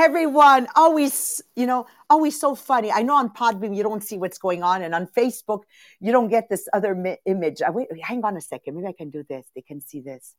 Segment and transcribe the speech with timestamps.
[0.00, 0.66] Everyone.
[0.76, 2.90] Always, you know, always so funny.
[2.90, 5.64] I know on Podbean you don't see what's going on, and on Facebook
[6.00, 7.60] you don't get this other mi- image.
[7.60, 8.76] Uh, wait, hang on a second.
[8.76, 9.46] Maybe I can do this.
[9.54, 10.34] They can see this.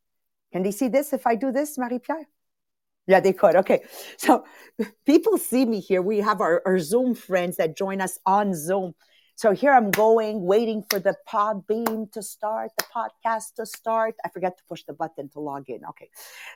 [0.52, 2.26] Can they see this if I do this, Marie Pierre?
[3.06, 3.54] Yeah, they could.
[3.54, 3.84] Okay.
[4.16, 4.44] So
[5.06, 6.02] people see me here.
[6.02, 8.94] We have our, our Zoom friends that join us on Zoom.
[9.34, 14.14] So here I'm going, waiting for the Podbean to start, the podcast to start.
[14.24, 15.80] I forget to push the button to log in.
[15.90, 16.08] Okay.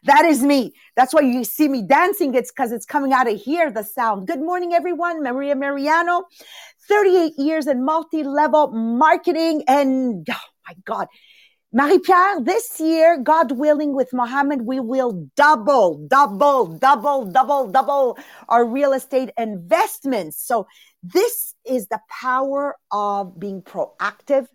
[0.05, 0.73] That is me.
[0.95, 2.35] That's why you see me dancing.
[2.35, 4.27] It's because it's coming out of here, the sound.
[4.27, 5.23] Good morning, everyone.
[5.23, 6.25] Maria Mariano,
[6.89, 9.65] 38 years in multi-level marketing.
[9.67, 10.35] And oh
[10.69, 11.09] my God,
[11.73, 18.19] Marie-Pierre, this year, God willing, with Mohammed, we will double, double, double, double, double
[18.49, 20.41] our real estate investments.
[20.41, 20.67] So
[21.03, 24.47] this is the power of being proactive.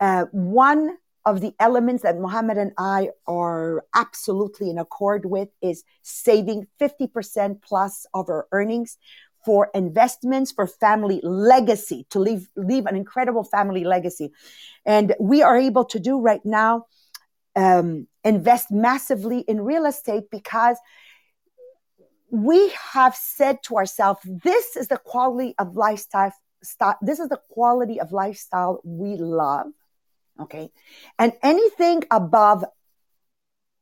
[0.00, 5.84] Uh, one of the elements that Mohammed and I are absolutely in accord with is
[6.02, 8.96] saving 50% plus of our earnings
[9.44, 14.30] for investments for family legacy to leave leave an incredible family legacy
[14.84, 16.86] and we are able to do right now
[17.54, 20.76] um, invest massively in real estate because
[22.30, 26.32] we have said to ourselves this is the quality of lifestyle
[27.02, 29.66] this is the quality of lifestyle we love
[30.40, 30.70] okay
[31.18, 32.64] and anything above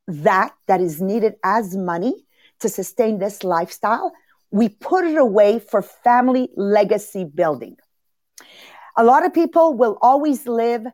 [0.07, 2.25] that that is needed as money
[2.59, 4.13] to sustain this lifestyle
[4.51, 7.77] we put it away for family legacy building.
[8.95, 10.85] A lot of people will always live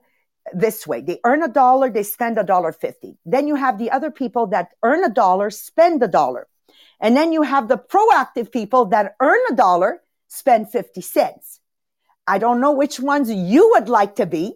[0.53, 1.01] this way.
[1.01, 3.17] They earn a dollar, they spend a dollar fifty.
[3.25, 6.47] Then you have the other people that earn a dollar, spend a dollar.
[6.99, 11.59] And then you have the proactive people that earn a dollar, spend 50 cents.
[12.27, 14.53] I don't know which ones you would like to be,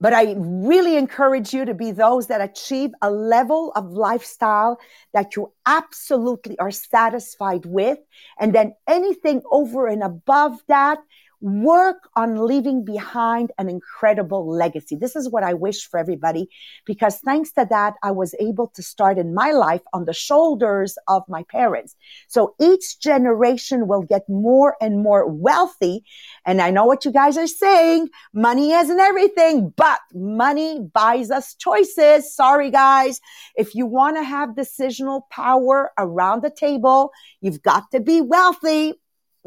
[0.00, 4.80] but I really encourage you to be those that achieve a level of lifestyle
[5.14, 7.98] that you absolutely are satisfied with.
[8.38, 10.98] And then anything over and above that,
[11.42, 14.96] work on leaving behind an incredible legacy.
[14.96, 16.48] This is what I wish for everybody
[16.86, 20.96] because thanks to that, I was able to start in my life on the shoulders
[21.08, 21.96] of my parents.
[22.28, 26.04] So each generation will get more and more wealthy.
[26.46, 28.08] And I know what you guys are saying.
[28.32, 32.34] Money isn't everything, but money buys us choices.
[32.34, 33.20] Sorry, guys.
[33.56, 37.10] If you want to have decisional power around the table,
[37.40, 38.94] you've got to be wealthy.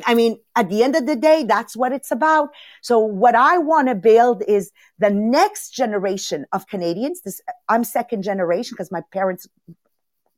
[0.05, 2.49] I mean, at the end of the day, that's what it's about.
[2.81, 7.21] So what I want to build is the next generation of Canadians.
[7.21, 7.39] This,
[7.69, 9.47] I'm second generation because my parents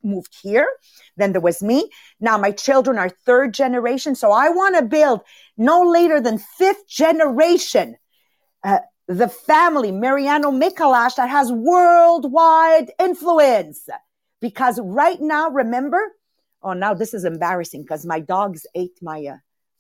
[0.03, 0.68] moved here.
[1.18, 1.90] Then there was me.
[2.19, 4.16] Now my children are third generation.
[4.16, 5.22] So I want to build
[5.57, 7.95] no later than fifth generation.
[8.63, 13.89] Uh, the family, Mariano Mikalash, that has worldwide influence.
[14.39, 16.00] Because right now, remember,
[16.62, 19.38] oh, now this is embarrassing because my dogs ate my uh,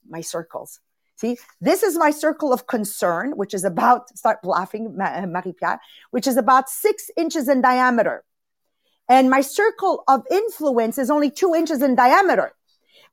[0.09, 0.79] my circles.
[1.15, 5.79] See, this is my circle of concern, which is about, start laughing, uh, Marie Pierre,
[6.11, 8.23] which is about six inches in diameter.
[9.09, 12.51] And my circle of influence is only two inches in diameter.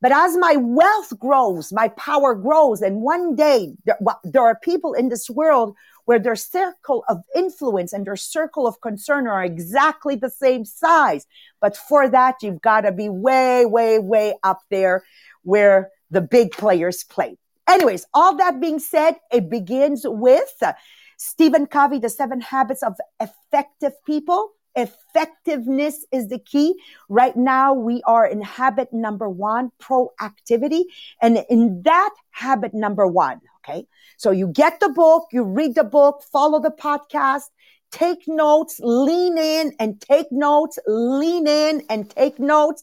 [0.03, 2.83] But as my wealth grows, my power grows.
[2.83, 5.75] And one day there, well, there are people in this world
[6.05, 11.27] where their circle of influence and their circle of concern are exactly the same size.
[11.61, 15.05] But for that, you've got to be way, way, way up there
[15.43, 17.37] where the big players play.
[17.69, 20.73] Anyways, all that being said, it begins with uh,
[21.19, 24.53] Stephen Covey, The Seven Habits of Effective People.
[24.77, 26.75] Effectiveness is the key.
[27.09, 30.85] Right now, we are in habit number one, proactivity.
[31.23, 33.87] And in that habit number one, okay,
[34.17, 37.45] so you get the book, you read the book, follow the podcast,
[37.93, 42.83] take notes, lean in and take notes, lean in and take notes,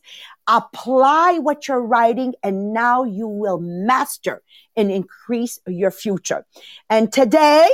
[0.51, 4.43] apply what you're writing, and now you will master
[4.75, 6.45] and increase your future.
[6.89, 7.67] And today,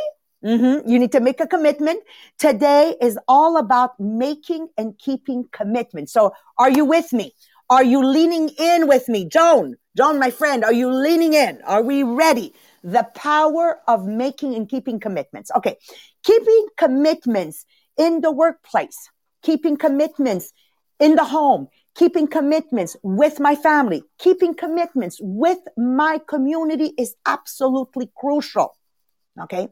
[0.46, 2.04] mm-hmm, you need to make a commitment.
[2.38, 6.10] Today is all about making and keeping commitment.
[6.10, 7.34] So are you with me?
[7.70, 9.28] Are you leaning in with me?
[9.28, 11.60] Joan, Joan, my friend, are you leaning in?
[11.66, 12.54] Are we ready?
[12.84, 15.52] The power of making and keeping commitments.
[15.58, 15.76] Okay.
[16.24, 17.66] Keeping commitments
[17.98, 19.10] in the workplace,
[19.42, 20.54] keeping commitments
[21.00, 28.12] in the home, keeping commitments with my family, keeping commitments with my community is absolutely
[28.16, 28.76] crucial.
[29.42, 29.68] Okay.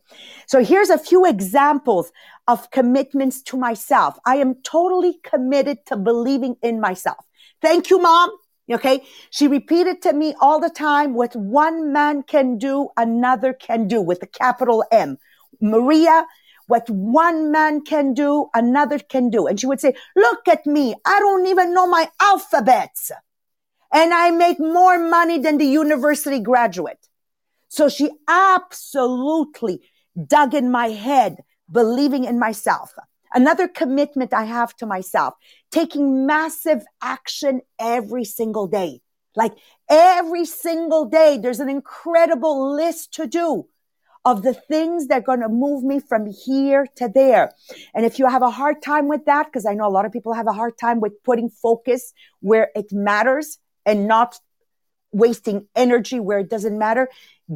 [0.48, 2.12] So here's a few examples
[2.48, 4.18] of commitments to myself.
[4.25, 7.24] I am totally committed to believing in myself.
[7.62, 8.31] Thank you, mom.
[8.71, 9.04] Okay.
[9.30, 14.01] She repeated to me all the time what one man can do, another can do
[14.01, 15.18] with a capital M.
[15.62, 16.25] Maria,
[16.68, 19.48] what one man can do, another can do.
[19.48, 20.96] And she would say, look at me.
[21.06, 23.12] I don't even know my alphabets.
[23.94, 27.08] And I make more money than the university graduate.
[27.68, 29.82] So she absolutely
[30.28, 31.38] dug in my head,
[31.72, 32.94] believing in myself.
[33.34, 35.34] Another commitment I have to myself,
[35.72, 39.02] taking massive action every single day.
[39.36, 39.54] Like
[39.90, 43.68] every single day, there's an incredible list to do
[44.25, 47.51] of the things that are going to move me from here to there.
[47.94, 50.12] And if you have a hard time with that, because I know a lot of
[50.12, 54.39] people have a hard time with putting focus where it matters and not
[55.12, 57.07] wasting energy where it doesn't matter,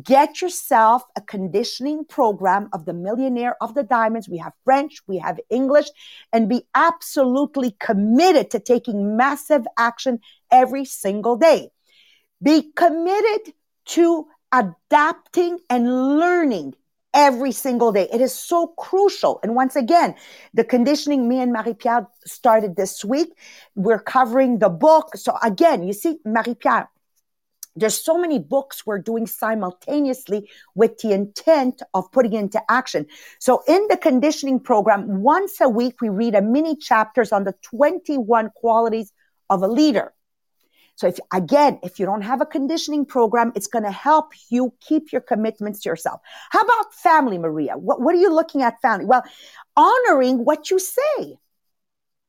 [0.04, 4.30] get yourself a conditioning program of the millionaire of the diamonds.
[4.30, 5.88] We have French, we have English,
[6.32, 10.20] and be absolutely committed to taking massive action
[10.52, 11.70] every single day.
[12.42, 13.54] Be committed
[13.88, 16.76] to adapting and learning
[17.14, 18.08] every single day.
[18.12, 19.40] It is so crucial.
[19.44, 20.16] And once again,
[20.54, 23.30] the conditioning me and Marie-Pierre started this week.
[23.76, 25.16] We're covering the book.
[25.16, 26.90] So again, you see, Marie-Pierre,
[27.76, 33.06] there's so many books we're doing simultaneously with the intent of putting into action.
[33.40, 37.54] So in the conditioning program, once a week, we read a mini chapters on the
[37.62, 39.14] 21 qualities
[39.50, 40.14] of a leader.
[41.00, 44.74] So if, again, if you don't have a conditioning program, it's going to help you
[44.82, 46.20] keep your commitments to yourself.
[46.50, 47.78] How about family, Maria?
[47.78, 49.06] What, what are you looking at family?
[49.06, 49.24] Well,
[49.78, 51.38] honoring what you say.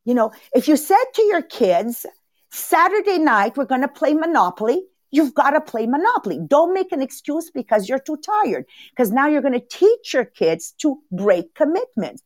[0.05, 2.07] You know, if you said to your kids,
[2.53, 4.85] Saturday night, we're going to play Monopoly.
[5.11, 6.39] You've got to play Monopoly.
[6.47, 10.27] Don't make an excuse because you're too tired, because now you're going to teach your
[10.27, 12.23] kids to break commitments.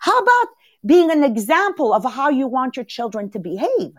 [0.00, 0.48] How about
[0.84, 3.94] being an example of how you want your children to behave?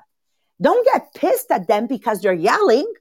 [0.61, 2.91] Don't get pissed at them because they're yelling.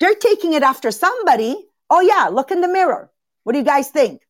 [0.00, 1.68] They're taking it after somebody.
[1.90, 3.10] Oh, yeah, look in the mirror.
[3.44, 4.22] What do you guys think?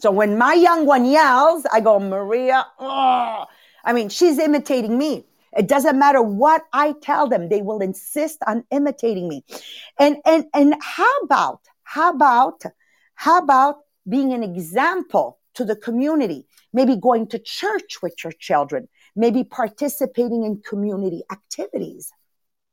[0.00, 3.44] So when my young one yells, I go, Maria, oh.
[3.84, 5.26] I mean, she's imitating me.
[5.56, 9.44] It doesn't matter what I tell them, they will insist on imitating me.
[9.98, 12.62] And and and how about how about
[13.14, 16.46] how about being an example to the community?
[16.72, 22.10] Maybe going to church with your children, maybe participating in community activities.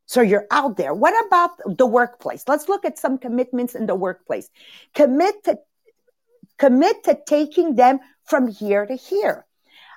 [0.05, 0.93] So you're out there.
[0.93, 2.43] What about the workplace?
[2.47, 4.49] Let's look at some commitments in the workplace.
[4.95, 5.59] Commit to
[6.57, 9.45] commit to taking them from here to here.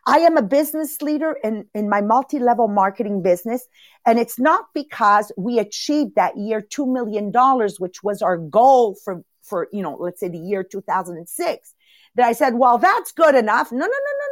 [0.07, 3.67] I am a business leader in, in my multi-level marketing business.
[4.05, 7.33] And it's not because we achieved that year $2 million,
[7.79, 11.75] which was our goal for, for, you know, let's say the year 2006
[12.17, 13.71] that I said, well, that's good enough.
[13.71, 14.32] No, no, no, no, no,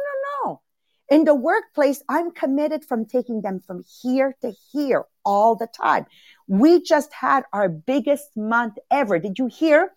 [1.11, 6.05] In the workplace, I'm committed from taking them from here to here all the time.
[6.47, 9.19] We just had our biggest month ever.
[9.19, 9.91] Did you hear?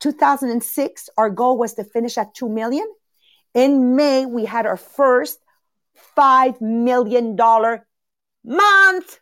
[0.00, 2.86] 2006, our goal was to finish at 2 million.
[3.54, 5.38] In May, we had our first
[6.16, 7.34] $5 million
[8.44, 9.20] month.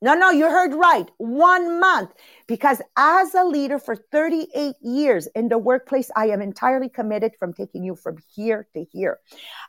[0.00, 1.10] No, no, you heard right.
[1.16, 2.10] One month.
[2.46, 7.52] Because as a leader for 38 years in the workplace, I am entirely committed from
[7.52, 9.18] taking you from here to here.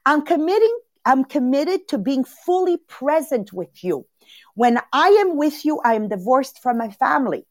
[0.06, 4.06] I'm committing, I'm committed to being fully present with you.
[4.54, 7.46] When I am with you, I am divorced from my family.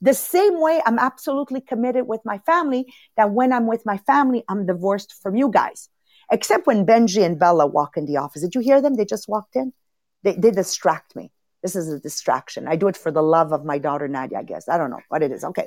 [0.00, 4.42] The same way I'm absolutely committed with my family that when I'm with my family,
[4.48, 5.90] I'm divorced from you guys.
[6.30, 8.40] Except when Benji and Bella walk in the office.
[8.40, 8.94] Did you hear them?
[8.94, 9.72] They just walked in.
[10.22, 11.30] They, they distract me.
[11.62, 12.66] This is a distraction.
[12.66, 14.68] I do it for the love of my daughter Nadia, I guess.
[14.68, 15.44] I don't know what it is.
[15.44, 15.66] Okay.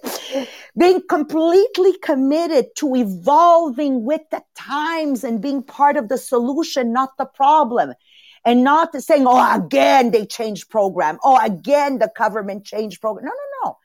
[0.78, 7.18] Being completely committed to evolving with the times and being part of the solution, not
[7.18, 7.94] the problem.
[8.44, 11.18] And not saying, oh, again, they changed program.
[11.24, 13.26] Oh, again, the government changed program.
[13.26, 13.78] No, no, no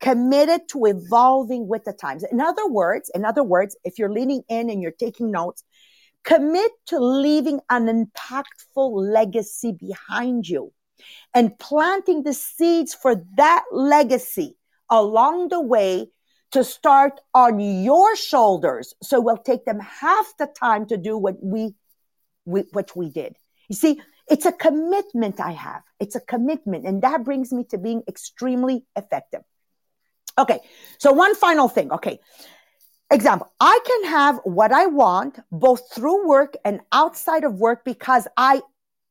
[0.00, 2.24] committed to evolving with the times.
[2.24, 5.64] In other words, in other words, if you're leaning in and you're taking notes,
[6.24, 10.72] commit to leaving an impactful legacy behind you
[11.34, 14.56] and planting the seeds for that legacy
[14.90, 16.08] along the way
[16.52, 18.94] to start on your shoulders.
[19.02, 21.74] So we'll take them half the time to do what we,
[22.44, 23.36] we what we did.
[23.68, 24.00] You see,
[24.30, 25.82] it's a commitment I have.
[26.00, 26.86] It's a commitment.
[26.86, 29.42] And that brings me to being extremely effective.
[30.38, 30.60] Okay.
[30.98, 31.92] So one final thing.
[31.92, 32.20] Okay.
[33.10, 33.50] Example.
[33.58, 38.60] I can have what I want both through work and outside of work because I,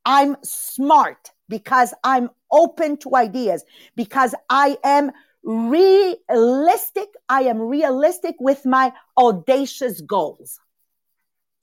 [0.08, 3.64] I'm smart, because I'm open to ideas,
[3.98, 5.12] because I am
[5.44, 7.10] realistic.
[7.28, 10.60] I am realistic with my audacious goals.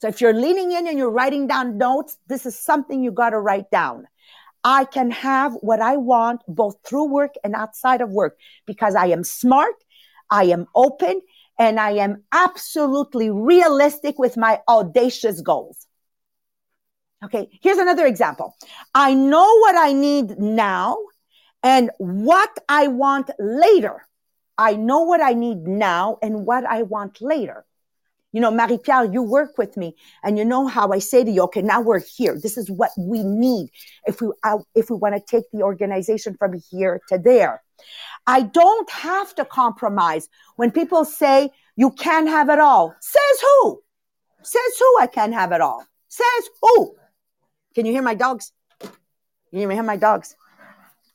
[0.01, 3.31] So if you're leaning in and you're writing down notes, this is something you got
[3.31, 4.07] to write down.
[4.63, 9.07] I can have what I want both through work and outside of work because I
[9.07, 9.75] am smart,
[10.31, 11.23] I am open,
[11.59, 15.87] and I am absolutely realistic with my audacious goals.
[17.25, 18.55] Okay, here's another example.
[18.95, 20.99] I know what I need now
[21.63, 24.07] and what I want later.
[24.59, 27.65] I know what I need now and what I want later.
[28.33, 31.31] You know, Marie Pierre, you work with me and you know how I say to
[31.31, 32.39] you, okay, now we're here.
[32.39, 33.71] This is what we need
[34.07, 37.63] if we, uh, if we want to take the organization from here to there.
[38.27, 42.95] I don't have to compromise when people say you can't have it all.
[43.01, 43.83] Says who?
[44.43, 45.87] Says who I can't have it all?
[46.09, 46.97] Says who?
[47.75, 48.53] Can you hear my dogs?
[48.81, 48.91] Can
[49.61, 50.37] you hear my dogs?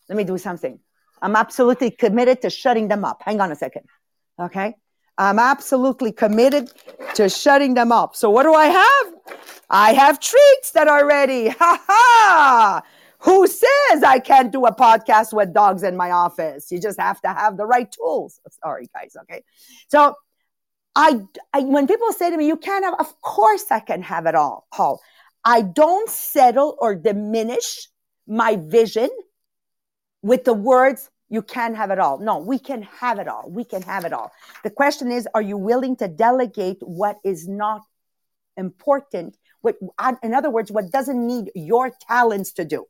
[0.07, 0.79] Let me do something.
[1.21, 3.21] I'm absolutely committed to shutting them up.
[3.23, 3.83] Hang on a second.
[4.39, 4.75] Okay.
[5.17, 6.71] I'm absolutely committed
[7.15, 8.15] to shutting them up.
[8.15, 9.37] So what do I have?
[9.69, 11.49] I have treats that are ready.
[11.59, 12.81] Ha ha!
[13.23, 16.71] Who says I can't do a podcast with dogs in my office?
[16.71, 18.39] You just have to have the right tools.
[18.63, 19.17] Sorry, guys.
[19.23, 19.43] Okay.
[19.89, 20.15] So
[20.95, 21.19] I,
[21.53, 24.35] I when people say to me, you can't have, of course I can have it
[24.35, 25.01] all, Paul.
[25.43, 27.87] I don't settle or diminish
[28.27, 29.09] my vision
[30.21, 32.19] with the words, you can't have it all.
[32.19, 33.45] No, we can have it all.
[33.47, 34.31] We can have it all.
[34.63, 37.81] The question is, are you willing to delegate what is not
[38.57, 39.37] important?
[39.61, 39.77] What,
[40.23, 42.85] in other words, what doesn't need your talents to do?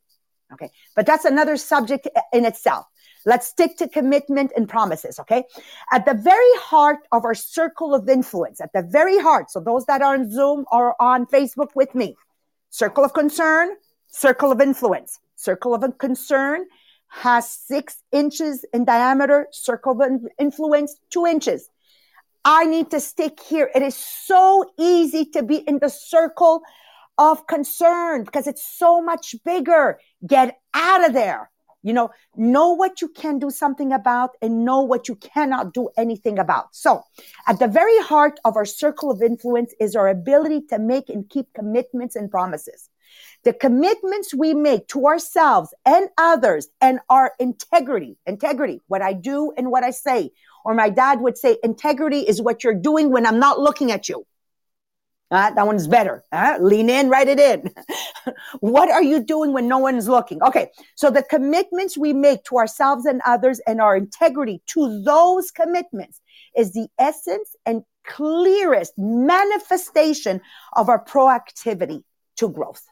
[0.53, 0.71] Okay.
[0.95, 2.85] But that's another subject in itself.
[3.25, 5.19] Let's stick to commitment and promises.
[5.19, 5.43] Okay.
[5.91, 9.51] At the very heart of our circle of influence, at the very heart.
[9.51, 12.15] So those that are on Zoom or on Facebook with me,
[12.69, 13.69] circle of concern,
[14.07, 16.65] circle of influence, circle of concern
[17.09, 21.69] has six inches in diameter, circle of influence, two inches.
[22.45, 23.69] I need to stick here.
[23.73, 26.61] It is so easy to be in the circle
[27.17, 29.99] of concern because it's so much bigger.
[30.25, 31.51] Get out of there.
[31.81, 35.89] You know, know what you can do something about and know what you cannot do
[35.98, 36.75] anything about.
[36.75, 37.03] So
[37.48, 41.29] at the very heart of our circle of influence is our ability to make and
[41.29, 42.89] keep commitments and promises.
[43.43, 49.53] The commitments we make to ourselves and others and our integrity, integrity, what I do
[49.57, 50.31] and what I say.
[50.65, 54.09] Or my dad would say, integrity is what you're doing when I'm not looking at
[54.09, 54.25] you.
[55.31, 56.24] Uh, that one's better.
[56.31, 57.71] Uh, lean in, write it in.
[58.62, 60.41] what are you doing when no one's looking?
[60.41, 60.71] Okay.
[60.95, 66.19] So the commitments we make to ourselves and others and our integrity to those commitments
[66.57, 70.41] is the essence and clearest manifestation
[70.74, 72.03] of our proactivity
[72.38, 72.83] to growth.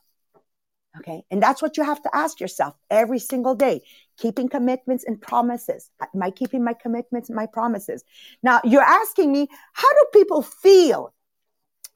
[1.00, 1.24] Okay.
[1.32, 3.82] And that's what you have to ask yourself every single day.
[4.18, 5.90] Keeping commitments and promises.
[6.02, 8.04] Am I keeping my commitments and my promises?
[8.44, 11.14] Now you're asking me, how do people feel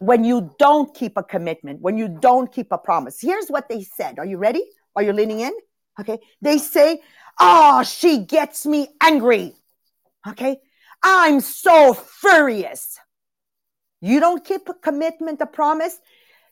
[0.02, 3.22] when you don't keep a commitment, when you don't keep a promise?
[3.22, 4.18] Here's what they said.
[4.18, 4.64] Are you ready?
[4.96, 5.54] Are you leaning in?
[6.00, 6.18] Okay.
[6.42, 7.02] They say,
[7.40, 9.54] Oh, she gets me angry.
[10.28, 10.58] Okay.
[11.04, 12.98] I'm so furious.
[14.02, 16.00] You don't keep a commitment, a promise.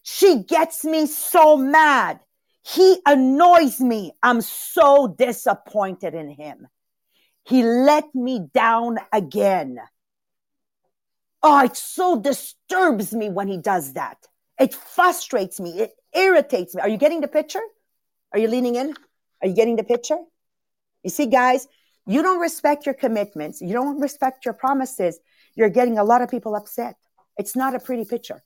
[0.03, 2.20] She gets me so mad.
[2.63, 4.12] He annoys me.
[4.22, 6.68] I'm so disappointed in him.
[7.46, 9.79] He let me down again.
[11.41, 14.17] Oh, it so disturbs me when he does that.
[14.60, 15.79] It frustrates me.
[15.79, 16.81] It irritates me.
[16.81, 17.62] Are you getting the picture?
[18.34, 18.93] Are you leaning in?
[19.41, 20.17] Are you getting the picture?
[21.03, 21.67] You see, guys,
[22.05, 23.62] you don't respect your commitments.
[23.62, 25.19] You don't respect your promises.
[25.55, 26.96] You're getting a lot of people upset.
[27.38, 28.43] It's not a pretty picture.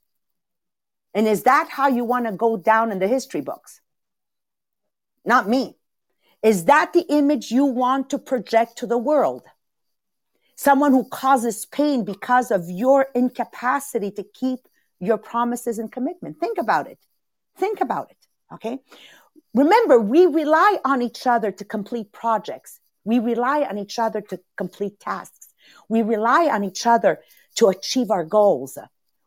[1.15, 3.81] And is that how you want to go down in the history books?
[5.25, 5.75] not me.
[6.41, 9.43] Is that the image you want to project to the world?
[10.55, 14.59] Someone who causes pain because of your incapacity to keep
[14.99, 16.39] your promises and commitment.
[16.39, 16.99] Think about it.
[17.57, 18.17] Think about it.
[18.53, 18.79] Okay.
[19.53, 22.79] Remember, we rely on each other to complete projects.
[23.03, 25.49] We rely on each other to complete tasks.
[25.89, 27.19] We rely on each other
[27.55, 28.77] to achieve our goals.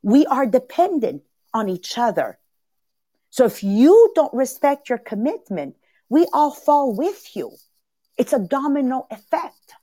[0.02, 2.38] We are dependent on each other.
[3.30, 5.76] So if you don't respect your commitment,
[6.08, 7.52] we all fall with you.
[8.16, 9.74] It's a domino effect.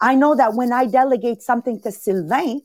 [0.00, 2.62] I know that when I delegate something to Sylvain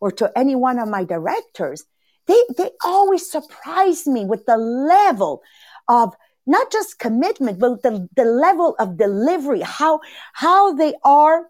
[0.00, 1.84] or to any one of my directors,
[2.26, 5.42] they, they always surprise me with the level
[5.88, 6.14] of
[6.46, 10.00] not just commitment, but the, the level of delivery, how,
[10.32, 11.46] how they are,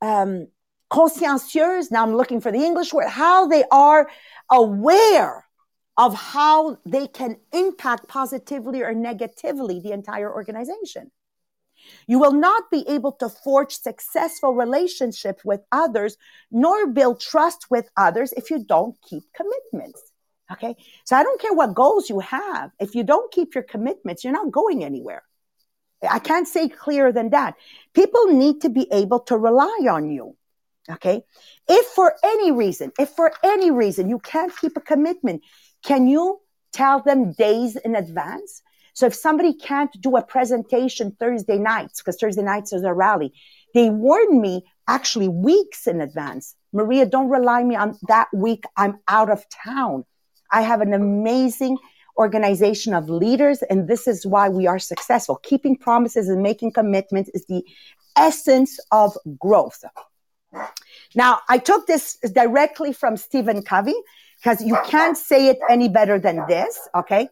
[0.00, 0.46] um,
[0.90, 1.90] consciencieuse.
[1.90, 4.08] Now I'm looking for the English word, how they are
[4.50, 5.44] aware
[5.96, 11.10] of how they can impact positively or negatively the entire organization.
[12.06, 16.16] You will not be able to forge successful relationships with others
[16.50, 20.02] nor build trust with others if you don't keep commitments.
[20.52, 20.74] Okay.
[21.04, 22.70] So I don't care what goals you have.
[22.80, 25.22] If you don't keep your commitments, you're not going anywhere.
[26.08, 27.54] I can't say clearer than that.
[27.94, 30.36] People need to be able to rely on you.
[30.90, 31.22] Okay.
[31.68, 35.42] If for any reason, if for any reason you can't keep a commitment,
[35.84, 36.40] can you
[36.72, 38.62] tell them days in advance?
[39.00, 43.32] So if somebody can't do a presentation Thursday nights, because Thursday nights is a rally,
[43.72, 46.54] they warn me actually weeks in advance.
[46.74, 48.64] Maria, don't rely me on that week.
[48.76, 50.04] I'm out of town.
[50.52, 51.78] I have an amazing
[52.18, 55.36] organization of leaders, and this is why we are successful.
[55.36, 57.64] Keeping promises and making commitments is the
[58.18, 59.82] essence of growth.
[61.14, 63.94] Now, I took this directly from Stephen Covey
[64.36, 66.78] because you can't say it any better than this.
[66.94, 67.30] Okay.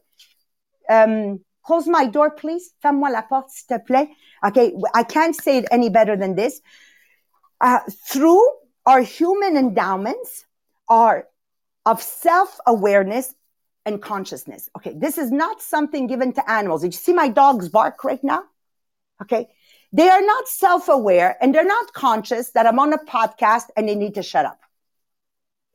[0.89, 2.73] Um, close my door, please.
[2.81, 4.09] Ferme-moi la porte, s'il te plaît.
[4.47, 4.73] Okay.
[4.95, 6.63] I can't say it any better than this.
[7.61, 8.43] Uh, through
[8.87, 10.47] our human endowments
[10.89, 11.27] are
[11.85, 13.35] of self-awareness
[13.85, 14.71] and consciousness.
[14.77, 14.95] Okay.
[14.97, 16.81] This is not something given to animals.
[16.81, 18.45] Did you see my dog's bark right now?
[19.21, 19.49] Okay.
[19.93, 23.95] They are not self-aware and they're not conscious that I'm on a podcast and they
[23.95, 24.61] need to shut up.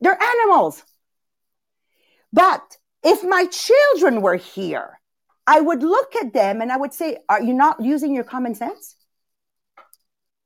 [0.00, 0.82] They're animals.
[2.32, 2.66] But
[3.04, 4.98] if my children were here,
[5.46, 8.54] I would look at them and I would say, Are you not using your common
[8.54, 8.96] sense?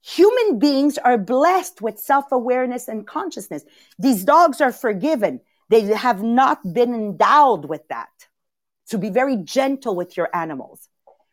[0.02, 3.64] Human beings are blessed with self awareness and consciousness.
[3.98, 5.40] These dogs are forgiven.
[5.68, 8.08] They have not been endowed with that.
[8.84, 10.88] So be very gentle with your animals.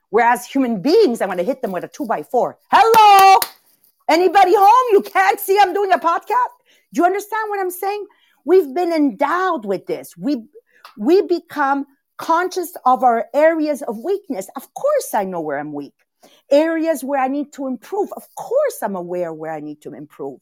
[0.10, 2.58] Whereas human beings, I'm going to hit them with a two by four.
[2.70, 3.40] Hello?
[4.10, 4.88] Anybody home?
[4.92, 6.54] You can't see I'm doing a podcast?
[6.94, 8.06] Do you understand what I'm saying?
[8.44, 10.16] We've been endowed with this.
[10.18, 10.46] We,
[10.98, 11.86] we become
[12.18, 14.48] conscious of our areas of weakness.
[14.56, 15.94] Of course, I know where I'm weak.
[16.50, 18.12] Areas where I need to improve.
[18.16, 20.40] Of course, I'm aware where I need to improve.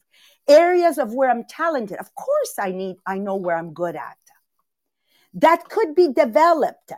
[0.48, 1.98] Areas of where I'm talented.
[1.98, 4.18] Of course, I need, I know where I'm good at.
[5.34, 6.92] That could be developed.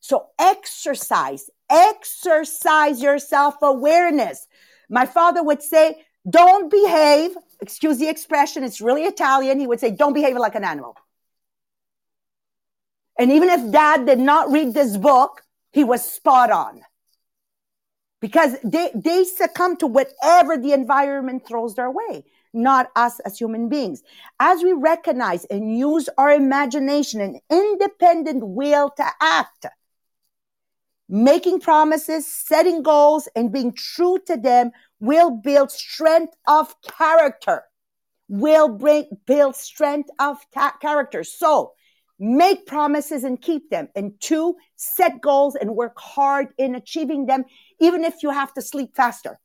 [0.00, 4.46] So exercise, exercise your self awareness.
[4.88, 7.36] My father would say, don't behave.
[7.60, 8.64] Excuse the expression.
[8.64, 9.58] It's really Italian.
[9.60, 10.96] He would say, don't behave like an animal.
[13.18, 16.82] And even if dad did not read this book, he was spot on
[18.20, 23.68] because they, they succumb to whatever the environment throws their way, not us as human
[23.68, 24.02] beings.
[24.40, 29.66] As we recognize and use our imagination and independent will to act,
[31.08, 37.64] making promises, setting goals, and being true to them will build strength of character.
[38.28, 41.24] Will bring, build strength of ta- character.
[41.24, 41.72] So
[42.18, 43.88] make promises and keep them.
[43.94, 47.44] And two, set goals and work hard in achieving them,
[47.80, 49.38] even if you have to sleep faster.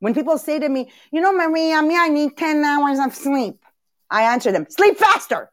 [0.00, 3.64] When people say to me, you know, Maria, me, I need 10 hours of sleep.
[4.10, 5.50] I answer them, sleep faster.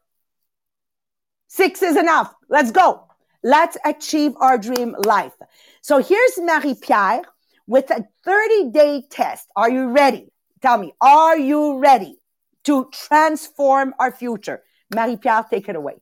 [1.48, 2.32] Six is enough.
[2.48, 3.06] Let's go.
[3.42, 5.32] Let's achieve our dream life.
[5.80, 7.22] So here's Marie Pierre
[7.66, 9.48] with a 30 day test.
[9.56, 10.32] Are you ready?
[10.62, 12.18] Tell me, are you ready
[12.64, 14.62] to transform our future?
[14.94, 15.96] Marie Pierre, take it away.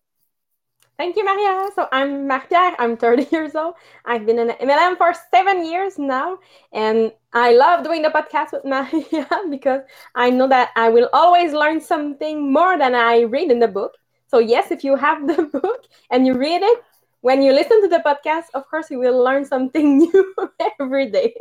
[0.97, 1.71] Thank you, Maria.
[1.75, 2.75] So I'm Maria.
[2.79, 3.75] I'm 30 years old.
[4.05, 6.39] I've been in MLM for seven years now,
[6.73, 9.83] and I love doing the podcast with Maria because
[10.15, 13.97] I know that I will always learn something more than I read in the book.
[14.29, 16.79] So yes, if you have the book and you read it,
[17.21, 20.35] when you listen to the podcast, of course, you will learn something new
[20.81, 21.35] every day.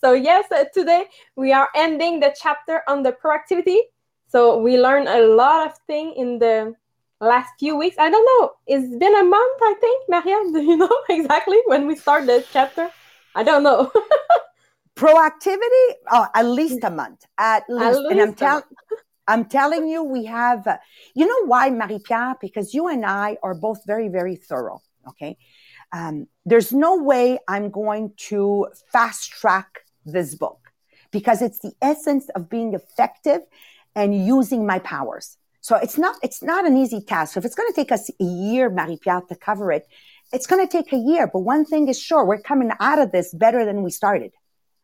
[0.00, 3.78] So yes, uh, today we are ending the chapter on the proactivity.
[4.28, 6.74] So we learn a lot of things in the
[7.20, 7.96] last few weeks.
[7.98, 8.52] I don't know.
[8.66, 10.08] It's been a month, I think.
[10.08, 12.90] Maria, do you know exactly when we start the chapter?
[13.34, 13.90] I don't know.
[14.96, 15.86] Proactivity?
[16.10, 17.24] Oh, at least a month.
[17.36, 17.84] At least.
[17.84, 18.62] At least and I'm telling
[19.28, 20.78] I'm telling you, we have, uh,
[21.14, 22.36] you know why, Marie Pierre?
[22.40, 24.82] Because you and I are both very, very thorough.
[25.08, 25.36] Okay.
[25.92, 30.60] Um, there's no way I'm going to fast track this book
[31.10, 33.40] because it's the essence of being effective
[33.94, 35.38] and using my powers.
[35.66, 37.34] So it's not, it's not an easy task.
[37.34, 39.88] So if it's going to take us a year, Marie-Pierre, to cover it,
[40.32, 41.26] it's going to take a year.
[41.26, 44.30] But one thing is sure, we're coming out of this better than we started.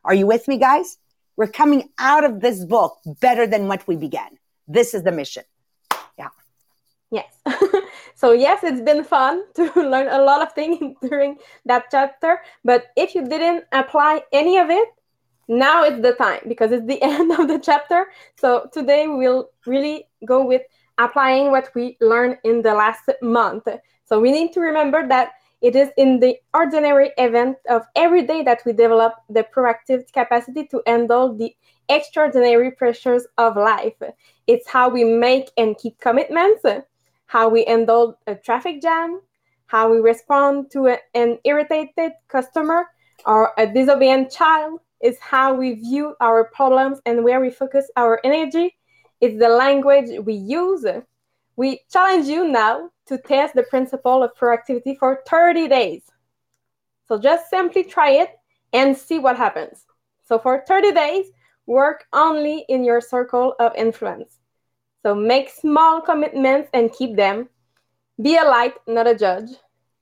[0.03, 0.99] Are you with me, guys?
[1.37, 4.31] We're coming out of this book better than what we began.
[4.67, 5.45] This is the mission.
[6.19, 6.31] Yeah.
[7.13, 7.33] Yes.
[8.17, 12.41] so yes, it's been fun to learn a lot of things during that chapter.
[12.65, 14.89] But if you didn't apply any of it,
[15.49, 18.07] now it's the time because it's the end of the chapter.
[18.37, 20.63] So today we'll really go with
[20.99, 23.67] applying what we learned in the last month.
[24.05, 28.43] So we need to remember that it is in the ordinary event of every day
[28.43, 31.55] that we develop the proactive capacity to handle the
[31.89, 33.95] extraordinary pressures of life.
[34.49, 36.65] It's how we make and keep commitments,
[37.27, 39.21] how we handle a traffic jam,
[39.67, 42.89] how we respond to a, an irritated customer
[43.25, 48.21] or a disobedient child, is how we view our problems and where we focus our
[48.25, 48.77] energy
[49.23, 50.85] it's the language we use.
[51.55, 56.03] We challenge you now to test the principle of proactivity for 30 days.
[57.07, 58.31] So just simply try it
[58.73, 59.87] and see what happens.
[60.25, 61.27] So for 30 days,
[61.67, 64.41] work only in your circle of influence.
[65.05, 67.49] So make small commitments and keep them.
[68.21, 69.51] Be a light, not a judge.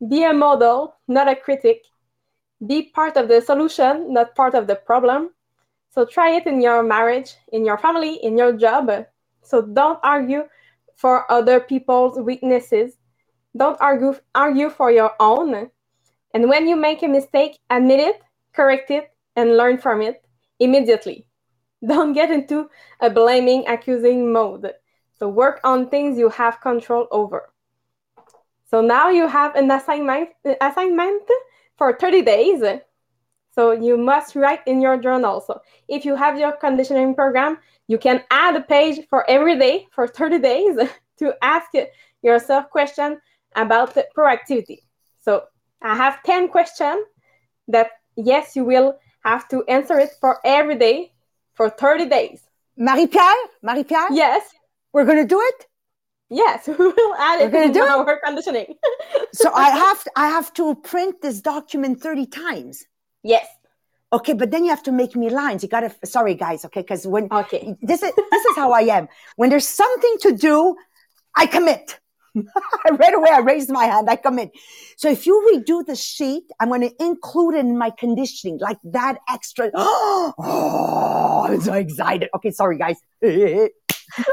[0.08, 1.82] Be a model, not a critic.
[2.66, 5.30] Be part of the solution, not part of the problem.
[5.90, 8.90] So try it in your marriage, in your family, in your job.
[9.42, 10.44] So don't argue
[10.96, 12.98] for other people's weaknesses.
[13.56, 15.70] Don't argue argue for your own.
[16.32, 20.22] And when you make a mistake, admit it, correct it, and learn from it
[20.60, 21.26] immediately.
[21.86, 22.68] Don't get into
[23.00, 24.70] a blaming, accusing mode.
[25.18, 27.50] So work on things you have control over.
[28.70, 30.28] So now you have an assignment
[30.60, 31.28] assignment
[31.80, 32.62] for 30 days.
[33.52, 35.40] So you must write in your journal.
[35.40, 37.56] So if you have your conditioning program,
[37.88, 40.76] you can add a page for every day for 30 days
[41.20, 41.70] to ask
[42.20, 43.16] yourself questions
[43.56, 44.80] about proactivity.
[45.20, 45.44] So
[45.80, 47.06] I have 10 questions
[47.68, 51.14] that yes, you will have to answer it for every day
[51.54, 52.42] for 30 days.
[52.76, 53.42] Marie-Pierre?
[53.62, 54.12] Marie-Pierre?
[54.12, 54.42] Yes.
[54.92, 55.66] We're going to do it?
[56.30, 58.20] Yes, we will add We're it to our it?
[58.24, 58.74] conditioning.
[59.32, 62.84] so I have to, I have to print this document 30 times.
[63.22, 63.46] Yes.
[64.12, 65.62] Okay, but then you have to make me lines.
[65.62, 66.80] You gotta sorry guys, okay?
[66.80, 67.76] Because when okay.
[67.80, 69.08] this is this is how I am.
[69.36, 70.76] When there's something to do,
[71.36, 72.00] I commit.
[72.34, 74.10] right away, I raised my hand.
[74.10, 74.50] I commit.
[74.96, 78.78] So if you redo the sheet, I'm going to include it in my conditioning, like
[78.84, 79.70] that extra.
[79.76, 82.28] Oh, I'm so excited.
[82.34, 82.96] Okay, sorry, guys.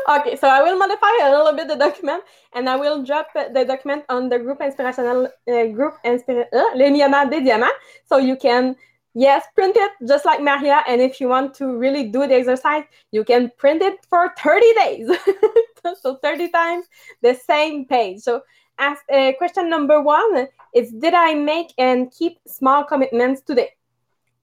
[0.09, 2.23] Okay, so I will modify a little bit the document,
[2.53, 7.69] and I will drop the document on the group inspirational uh, group Inspira uh, Les
[8.05, 8.75] so you can
[9.13, 10.83] yes print it just like Maria.
[10.87, 14.73] And if you want to really do the exercise, you can print it for 30
[14.73, 15.17] days.
[16.01, 16.85] so 30 times
[17.21, 18.21] the same page.
[18.21, 18.41] So
[18.79, 18.95] uh,
[19.37, 23.71] question number one is did I make and keep small commitments today?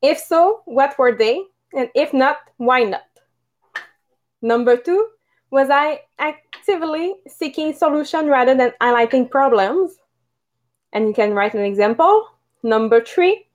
[0.02, 1.42] If so, what were they?
[1.72, 3.02] And if not, why not?
[4.42, 5.08] Number two,
[5.54, 10.00] was I actively seeking solution rather than highlighting problems?
[10.92, 12.26] And you can write an example.
[12.64, 13.46] Number three,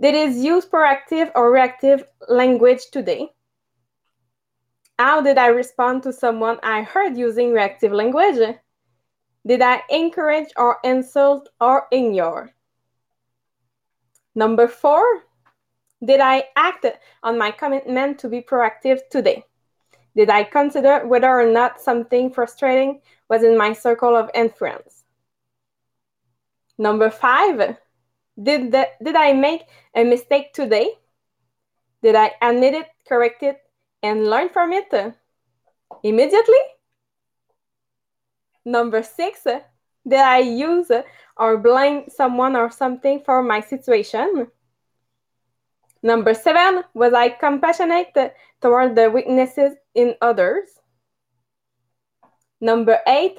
[0.00, 3.28] did it use proactive or reactive language today?
[4.98, 8.56] How did I respond to someone I heard using reactive language?
[9.46, 12.52] Did I encourage or insult or ignore?
[14.34, 15.04] Number four,
[16.02, 16.86] did I act
[17.22, 19.44] on my commitment to be proactive today?
[20.16, 25.04] Did I consider whether or not something frustrating was in my circle of influence?
[26.78, 27.76] Number five,
[28.42, 29.62] did, the, did I make
[29.94, 30.90] a mistake today?
[32.02, 33.60] Did I admit it, correct it,
[34.02, 35.14] and learn from it
[36.02, 36.64] immediately?
[38.64, 40.90] Number six, did I use
[41.36, 44.48] or blame someone or something for my situation?
[46.02, 48.14] Number seven, was I compassionate
[48.60, 50.68] toward the weaknesses in others?
[52.60, 53.38] Number eight,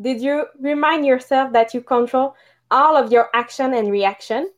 [0.00, 2.34] did you remind yourself that you control
[2.70, 4.50] all of your action and reaction?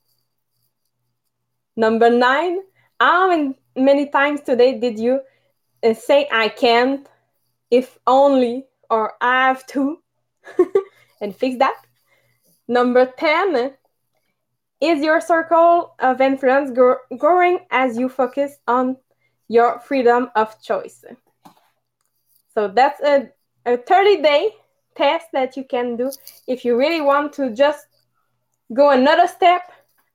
[1.76, 2.60] Number nine,
[3.00, 5.20] how many times today did you
[5.84, 7.06] uh, say I can't,
[7.70, 9.98] if only, or I have to,
[11.20, 11.76] and fix that?
[12.66, 13.74] Number 10,
[14.80, 16.70] is your circle of influence
[17.18, 18.96] growing as you focus on
[19.48, 21.04] your freedom of choice?
[22.54, 23.30] So that's a,
[23.66, 24.50] a 30 day
[24.96, 26.10] test that you can do
[26.46, 27.86] if you really want to just
[28.72, 29.62] go another step,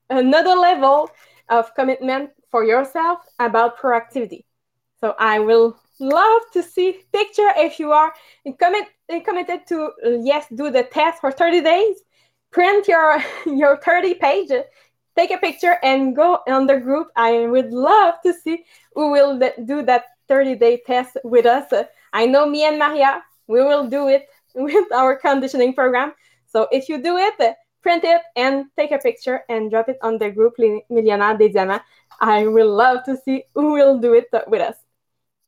[0.09, 1.09] another level
[1.49, 4.43] of commitment for yourself about proactivity.
[4.99, 8.13] So I will love to see picture if you are
[8.59, 8.87] commit,
[9.25, 9.91] committed to
[10.23, 11.97] yes do the test for 30 days
[12.53, 14.51] print your your 30 page
[15.17, 18.63] take a picture and go on the group i would love to see
[18.95, 21.73] who will do that 30 day test with us
[22.13, 26.13] i know me and maria we will do it with our conditioning program
[26.45, 30.17] so if you do it print it and take a picture and drop it on
[30.17, 30.53] the group
[30.89, 31.83] Millionnaire des Diamants.
[32.21, 34.77] I will love to see who will do it with us.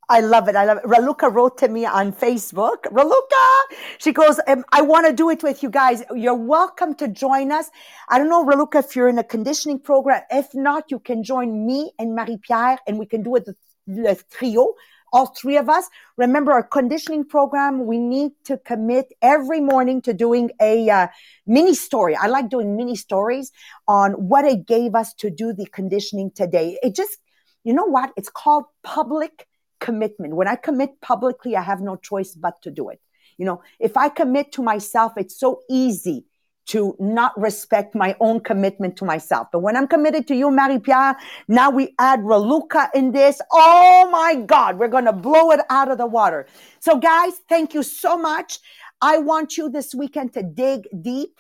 [0.08, 0.56] I love it.
[0.56, 0.84] I love it.
[0.84, 2.84] Raluca wrote to me on Facebook.
[2.92, 6.04] Raluca, she goes, um, I want to do it with you guys.
[6.14, 7.72] You're welcome to join us.
[8.10, 10.22] I don't know, Raluca, if you're in a conditioning program.
[10.30, 13.56] If not, you can join me and Marie-Pierre and we can do it the,
[13.88, 14.74] the trio
[15.14, 15.88] all three of us.
[16.18, 17.86] Remember our conditioning program.
[17.86, 21.08] We need to commit every morning to doing a uh,
[21.48, 22.18] mini story.
[22.18, 23.54] I like doing mini stories
[23.88, 26.78] on what it gave us to do the conditioning today.
[26.84, 27.18] It just,
[27.64, 28.12] you know what?
[28.18, 29.48] It's called public
[29.86, 30.36] commitment.
[30.36, 33.00] When I commit publicly, I have no choice but to do it.
[33.38, 36.26] You know, if I commit to myself, it's so easy
[36.74, 39.50] to not respect my own commitment to myself.
[39.52, 41.16] But when I'm committed to you, Marie Pierre,
[41.48, 43.40] now we add Raluca in this.
[43.52, 46.48] Oh my God, we're going to blow it out of the water.
[46.80, 48.58] So, guys, thank you so much.
[49.02, 51.38] I want you this weekend to dig deep,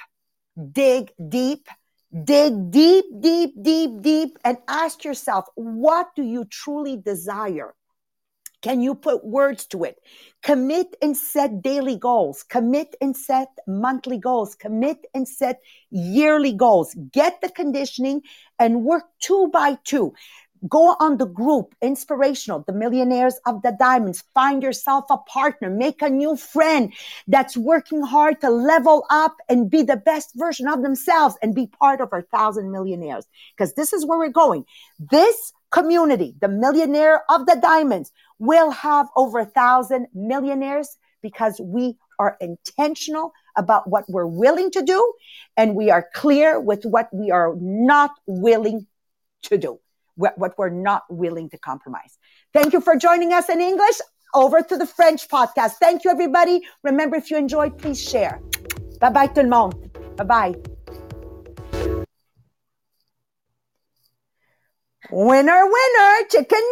[0.72, 1.68] dig deep,
[2.24, 7.74] dig deep, deep, deep, deep, and ask yourself, what do you truly desire?
[8.66, 10.02] Can you put words to it?
[10.42, 12.42] Commit and set daily goals.
[12.42, 14.56] Commit and set monthly goals.
[14.56, 15.60] Commit and set
[15.92, 16.96] yearly goals.
[17.14, 18.24] Get the conditioning
[18.58, 20.16] and work two by two.
[20.68, 24.24] Go on the group, inspirational, the millionaires of the diamonds.
[24.34, 26.92] Find yourself a partner, make a new friend
[27.28, 31.68] that's working hard to level up and be the best version of themselves and be
[31.68, 33.28] part of our thousand millionaires.
[33.56, 34.66] Because this is where we're going.
[34.98, 41.98] This community, the millionaire of the diamonds, will have over a thousand millionaires because we
[42.20, 45.14] are intentional about what we're willing to do
[45.58, 48.88] and we are clear with what we are not willing
[49.44, 49.80] to do
[50.16, 52.18] what, what we're not willing to compromise.
[52.54, 54.00] Thank you for joining us in English.
[54.34, 55.74] Over to the French podcast.
[55.74, 56.62] Thank you, everybody.
[56.84, 58.42] Remember, if you enjoyed, please share.
[59.00, 59.92] Bye bye, tout le monde.
[60.18, 60.56] Bye bye.
[65.12, 66.72] Winner, winner, chicken